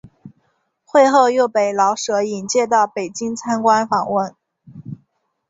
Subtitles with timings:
[0.83, 4.35] 会后又被老舍引介到北京参观访问。